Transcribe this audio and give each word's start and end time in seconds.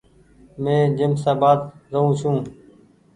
مين 0.61 0.81
جيمشآبآد 0.97 1.59
رهون 1.91 2.11
ڇون۔ 2.19 2.37